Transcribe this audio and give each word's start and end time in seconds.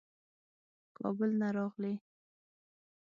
کابل 0.97 1.31
نه 1.41 1.47
راغلی. 1.57 1.93